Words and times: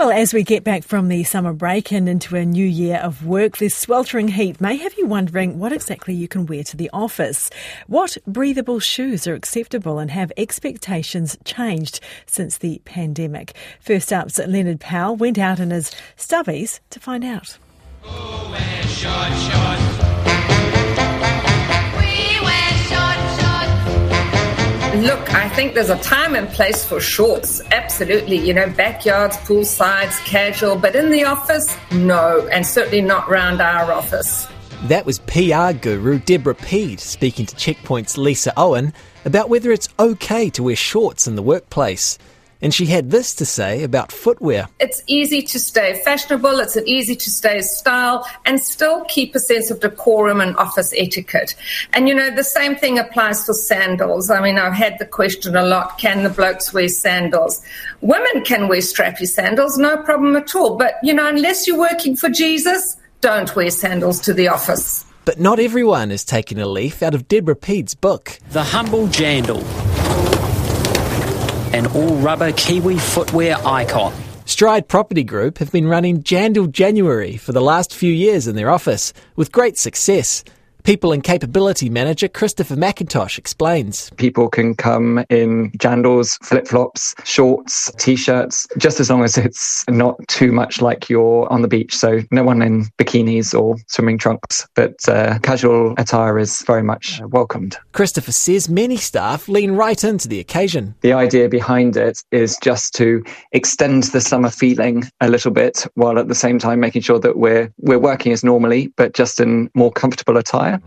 Well, 0.00 0.12
as 0.12 0.32
we 0.32 0.44
get 0.44 0.64
back 0.64 0.82
from 0.82 1.08
the 1.08 1.24
summer 1.24 1.52
break 1.52 1.92
and 1.92 2.08
into 2.08 2.34
a 2.34 2.42
new 2.42 2.64
year 2.64 2.96
of 2.96 3.26
work, 3.26 3.58
this 3.58 3.76
sweltering 3.76 4.28
heat 4.28 4.58
may 4.58 4.78
have 4.78 4.94
you 4.96 5.04
wondering 5.06 5.58
what 5.58 5.74
exactly 5.74 6.14
you 6.14 6.26
can 6.26 6.46
wear 6.46 6.64
to 6.64 6.76
the 6.78 6.88
office. 6.94 7.50
What 7.86 8.16
breathable 8.26 8.80
shoes 8.80 9.26
are 9.26 9.34
acceptable 9.34 9.98
and 9.98 10.10
have 10.10 10.32
expectations 10.38 11.36
changed 11.44 12.00
since 12.24 12.56
the 12.56 12.80
pandemic? 12.86 13.54
First 13.78 14.10
up, 14.10 14.30
Leonard 14.38 14.80
Powell 14.80 15.16
went 15.16 15.36
out 15.36 15.60
in 15.60 15.70
his 15.70 15.92
stubbies 16.16 16.80
to 16.88 16.98
find 16.98 17.22
out. 17.22 17.58
Look, 24.94 25.32
I 25.32 25.48
think 25.50 25.74
there's 25.74 25.88
a 25.88 25.98
time 26.00 26.34
and 26.34 26.48
place 26.48 26.84
for 26.84 26.98
shorts. 26.98 27.62
Absolutely. 27.70 28.36
You 28.36 28.52
know, 28.52 28.68
backyards, 28.70 29.36
pool 29.36 29.64
sides, 29.64 30.18
casual. 30.20 30.74
But 30.74 30.96
in 30.96 31.10
the 31.10 31.22
office, 31.22 31.76
no. 31.92 32.48
And 32.50 32.66
certainly 32.66 33.00
not 33.00 33.28
round 33.30 33.60
our 33.60 33.92
office. 33.92 34.48
That 34.88 35.06
was 35.06 35.20
PR 35.20 35.78
guru 35.80 36.18
Deborah 36.18 36.56
Pead 36.56 36.98
speaking 36.98 37.46
to 37.46 37.54
Checkpoint's 37.54 38.18
Lisa 38.18 38.52
Owen 38.56 38.92
about 39.24 39.48
whether 39.48 39.70
it's 39.70 39.88
okay 40.00 40.50
to 40.50 40.64
wear 40.64 40.74
shorts 40.74 41.28
in 41.28 41.36
the 41.36 41.42
workplace. 41.42 42.18
And 42.62 42.74
she 42.74 42.86
had 42.86 43.10
this 43.10 43.34
to 43.36 43.46
say 43.46 43.82
about 43.82 44.12
footwear. 44.12 44.68
It's 44.78 45.02
easy 45.06 45.42
to 45.42 45.58
stay 45.58 46.00
fashionable, 46.04 46.58
it's 46.60 46.76
an 46.76 46.86
easy 46.86 47.16
to 47.16 47.30
stay 47.30 47.60
style, 47.62 48.26
and 48.44 48.60
still 48.60 49.04
keep 49.04 49.34
a 49.34 49.40
sense 49.40 49.70
of 49.70 49.80
decorum 49.80 50.40
and 50.40 50.56
office 50.56 50.92
etiquette. 50.96 51.54
And 51.92 52.08
you 52.08 52.14
know, 52.14 52.34
the 52.34 52.44
same 52.44 52.76
thing 52.76 52.98
applies 52.98 53.44
for 53.44 53.54
sandals. 53.54 54.30
I 54.30 54.40
mean, 54.40 54.58
I've 54.58 54.74
had 54.74 54.98
the 54.98 55.06
question 55.06 55.56
a 55.56 55.62
lot 55.62 55.98
can 55.98 56.22
the 56.22 56.30
blokes 56.30 56.72
wear 56.72 56.88
sandals? 56.88 57.62
Women 58.00 58.44
can 58.44 58.68
wear 58.68 58.80
strappy 58.80 59.26
sandals, 59.26 59.78
no 59.78 59.96
problem 60.02 60.36
at 60.36 60.54
all. 60.54 60.76
But 60.76 60.94
you 61.02 61.14
know, 61.14 61.28
unless 61.28 61.66
you're 61.66 61.78
working 61.78 62.16
for 62.16 62.28
Jesus, 62.28 62.96
don't 63.20 63.54
wear 63.56 63.70
sandals 63.70 64.20
to 64.20 64.34
the 64.34 64.48
office. 64.48 65.04
But 65.24 65.38
not 65.38 65.60
everyone 65.60 66.10
is 66.10 66.24
taking 66.24 66.58
a 66.58 66.66
leaf 66.66 67.02
out 67.02 67.14
of 67.14 67.28
Deborah 67.28 67.54
Pead's 67.54 67.94
book. 67.94 68.38
The 68.50 68.64
Humble 68.64 69.06
Jandal 69.08 69.62
an 71.72 71.86
all 71.88 72.16
rubber 72.16 72.52
Kiwi 72.52 72.98
footwear 72.98 73.56
icon. 73.64 74.12
Stride 74.46 74.88
Property 74.88 75.22
Group 75.22 75.58
have 75.58 75.70
been 75.70 75.86
running 75.86 76.22
Jandal 76.22 76.70
January 76.70 77.36
for 77.36 77.52
the 77.52 77.60
last 77.60 77.94
few 77.94 78.12
years 78.12 78.48
in 78.48 78.56
their 78.56 78.70
office 78.70 79.12
with 79.36 79.52
great 79.52 79.78
success. 79.78 80.42
People 80.84 81.12
and 81.12 81.22
Capability 81.22 81.90
Manager 81.90 82.26
Christopher 82.26 82.74
McIntosh 82.74 83.38
explains. 83.38 84.10
People 84.16 84.48
can 84.48 84.74
come 84.74 85.24
in 85.28 85.70
jandals, 85.72 86.42
flip 86.42 86.66
flops, 86.66 87.14
shorts, 87.24 87.92
t 87.98 88.16
shirts, 88.16 88.66
just 88.78 88.98
as 88.98 89.10
long 89.10 89.22
as 89.22 89.36
it's 89.36 89.84
not 89.88 90.16
too 90.28 90.52
much 90.52 90.80
like 90.80 91.10
you're 91.10 91.50
on 91.52 91.62
the 91.62 91.68
beach. 91.68 91.94
So, 91.94 92.20
no 92.30 92.42
one 92.42 92.62
in 92.62 92.86
bikinis 92.98 93.58
or 93.58 93.76
swimming 93.88 94.18
trunks, 94.18 94.66
but 94.74 95.06
uh, 95.08 95.38
casual 95.40 95.94
attire 95.98 96.38
is 96.38 96.62
very 96.62 96.82
much 96.82 97.20
welcomed. 97.26 97.76
Christopher 97.92 98.32
says 98.32 98.68
many 98.68 98.96
staff 98.96 99.48
lean 99.48 99.72
right 99.72 100.02
into 100.02 100.28
the 100.28 100.40
occasion. 100.40 100.94
The 101.02 101.12
idea 101.12 101.48
behind 101.48 101.96
it 101.96 102.22
is 102.30 102.56
just 102.62 102.94
to 102.94 103.22
extend 103.52 104.04
the 104.04 104.20
summer 104.20 104.50
feeling 104.50 105.04
a 105.20 105.28
little 105.28 105.50
bit 105.50 105.86
while 105.94 106.18
at 106.18 106.28
the 106.28 106.34
same 106.34 106.58
time 106.58 106.80
making 106.80 107.02
sure 107.02 107.18
that 107.18 107.36
we're, 107.36 107.72
we're 107.78 107.98
working 107.98 108.32
as 108.32 108.42
normally, 108.42 108.88
but 108.96 109.12
just 109.14 109.40
in 109.40 109.70
more 109.74 109.92
comfortable 109.92 110.36
attire. 110.36 110.79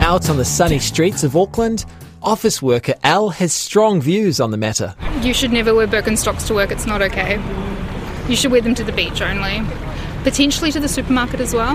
Out 0.00 0.28
on 0.28 0.36
the 0.36 0.44
sunny 0.44 0.78
streets 0.78 1.24
of 1.24 1.36
Auckland, 1.36 1.84
office 2.22 2.62
worker 2.62 2.94
Al 3.02 3.30
has 3.30 3.52
strong 3.52 4.00
views 4.00 4.40
on 4.40 4.50
the 4.50 4.56
matter. 4.56 4.94
You 5.22 5.34
should 5.34 5.52
never 5.52 5.74
wear 5.74 5.86
Birkenstocks 5.86 6.46
to 6.48 6.54
work, 6.54 6.70
it's 6.70 6.86
not 6.86 7.02
okay. 7.02 7.40
You 8.28 8.36
should 8.36 8.52
wear 8.52 8.60
them 8.60 8.74
to 8.76 8.84
the 8.84 8.92
beach 8.92 9.20
only. 9.20 9.62
Potentially 10.22 10.70
to 10.72 10.80
the 10.80 10.88
supermarket 10.88 11.40
as 11.40 11.52
well, 11.52 11.74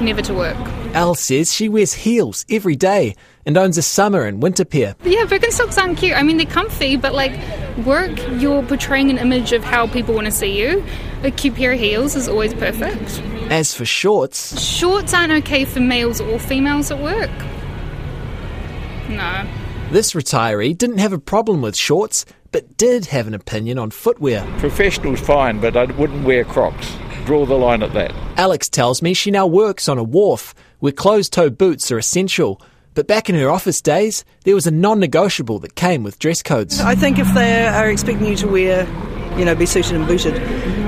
never 0.00 0.22
to 0.22 0.34
work. 0.34 0.56
Al 0.94 1.14
says 1.14 1.52
she 1.52 1.68
wears 1.68 1.92
heels 1.92 2.44
every 2.50 2.76
day 2.76 3.14
and 3.46 3.56
owns 3.56 3.78
a 3.78 3.82
summer 3.82 4.24
and 4.24 4.42
winter 4.42 4.64
pair. 4.64 4.94
Yeah, 5.04 5.24
Birkenstocks 5.24 5.80
aren't 5.80 5.98
cute. 5.98 6.16
I 6.16 6.22
mean, 6.22 6.36
they're 6.36 6.46
comfy, 6.46 6.96
but 6.96 7.14
like 7.14 7.32
work, 7.84 8.16
you're 8.40 8.62
portraying 8.62 9.10
an 9.10 9.18
image 9.18 9.52
of 9.52 9.62
how 9.62 9.86
people 9.86 10.14
want 10.14 10.26
to 10.26 10.32
see 10.32 10.58
you. 10.60 10.84
A 11.22 11.30
cute 11.30 11.54
pair 11.54 11.72
of 11.72 11.80
heels 11.80 12.16
is 12.16 12.28
always 12.28 12.54
perfect. 12.54 13.22
As 13.50 13.74
for 13.74 13.84
shorts, 13.84 14.60
shorts 14.60 15.12
aren't 15.14 15.32
okay 15.32 15.64
for 15.64 15.80
males 15.80 16.20
or 16.20 16.38
females 16.38 16.90
at 16.90 16.98
work. 16.98 17.30
No. 19.08 19.46
This 19.90 20.12
retiree 20.12 20.76
didn't 20.76 20.98
have 20.98 21.12
a 21.12 21.18
problem 21.18 21.62
with 21.62 21.76
shorts, 21.76 22.24
but 22.52 22.76
did 22.76 23.06
have 23.06 23.26
an 23.26 23.34
opinion 23.34 23.78
on 23.78 23.90
footwear. 23.90 24.46
Professional's 24.58 25.20
fine, 25.20 25.60
but 25.60 25.76
I 25.76 25.84
wouldn't 25.84 26.24
wear 26.24 26.44
Crocs. 26.44 26.96
Draw 27.26 27.46
the 27.46 27.54
line 27.54 27.82
at 27.82 27.92
that. 27.92 28.12
Alex 28.36 28.68
tells 28.68 29.02
me 29.02 29.14
she 29.14 29.30
now 29.30 29.46
works 29.46 29.88
on 29.88 29.98
a 29.98 30.02
wharf 30.02 30.54
where 30.80 30.92
closed 30.92 31.32
toe 31.32 31.50
boots 31.50 31.90
are 31.92 31.98
essential. 31.98 32.60
But 32.94 33.08
back 33.08 33.28
in 33.28 33.34
her 33.34 33.50
office 33.50 33.80
days, 33.80 34.24
there 34.44 34.54
was 34.54 34.66
a 34.66 34.70
non 34.70 35.00
negotiable 35.00 35.58
that 35.60 35.74
came 35.74 36.02
with 36.02 36.18
dress 36.18 36.42
codes. 36.42 36.80
I 36.80 36.94
think 36.94 37.18
if 37.18 37.32
they 37.34 37.66
are 37.66 37.90
expecting 37.90 38.26
you 38.26 38.36
to 38.36 38.46
wear, 38.46 38.86
you 39.36 39.44
know, 39.44 39.54
be 39.54 39.66
suited 39.66 39.96
and 39.96 40.06
booted, 40.06 40.34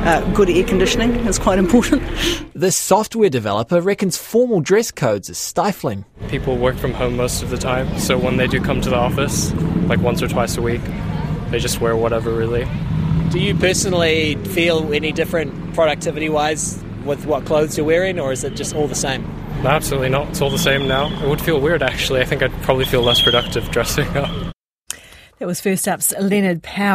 uh, 0.07 0.21
good 0.33 0.49
air 0.49 0.65
conditioning 0.65 1.15
is 1.27 1.39
quite 1.39 1.59
important. 1.59 2.03
This 2.55 2.79
software 2.79 3.31
developer 3.31 3.81
reckons 3.81 4.17
formal 4.17 4.61
dress 4.61 4.91
codes 4.91 5.29
are 5.29 5.35
stifling. 5.35 6.05
People 6.29 6.57
work 6.57 6.77
from 6.77 6.93
home 6.93 7.17
most 7.17 7.43
of 7.43 7.51
the 7.51 7.59
time, 7.59 7.99
so 7.99 8.17
when 8.19 8.37
they 8.37 8.47
do 8.47 8.61
come 8.61 8.81
to 8.81 8.91
the 8.91 8.97
office, 8.97 9.53
like 9.89 10.01
once 10.01 10.23
or 10.23 10.29
twice 10.29 10.57
a 10.57 10.63
week, 10.63 10.83
they 11.51 11.59
just 11.59 11.81
wear 11.81 11.97
whatever 11.97 12.33
really. 12.33 12.67
Do 13.31 13.41
you 13.41 13.55
personally 13.55 14.37
feel 14.37 14.93
any 14.93 15.13
different 15.13 15.75
productivity 15.75 16.29
wise 16.29 16.83
with 17.05 17.27
what 17.27 17.45
clothes 17.45 17.77
you're 17.77 17.87
wearing, 17.87 18.19
or 18.19 18.33
is 18.33 18.45
it 18.45 18.55
just 18.55 18.75
all 18.75 18.87
the 18.87 18.95
same? 18.95 19.25
No, 19.63 19.71
absolutely 19.71 20.11
not. 20.11 20.29
It's 20.29 20.41
all 20.41 20.51
the 20.51 20.59
same 20.59 20.87
now. 20.87 21.09
It 21.23 21.29
would 21.29 21.41
feel 21.41 21.61
weird 21.61 21.83
actually. 21.83 22.21
I 22.21 22.25
think 22.25 22.43
I'd 22.43 22.53
probably 22.63 22.85
feel 22.85 23.03
less 23.03 23.21
productive 23.23 23.71
dressing 23.71 24.09
up. 24.17 24.55
That 25.39 25.47
was 25.47 25.61
first 25.61 25.87
up's 25.87 26.15
Leonard 26.19 26.63
Powell. 26.63 26.95